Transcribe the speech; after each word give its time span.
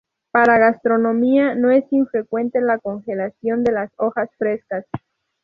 Para 0.31 0.57
gastronomía 0.57 1.53
no 1.53 1.69
es 1.69 1.85
infrecuente 1.91 2.59
la 2.59 2.79
congelación 2.79 3.63
de 3.63 3.71
las 3.71 3.91
hojas 3.97 4.31
frescas. 4.35 4.83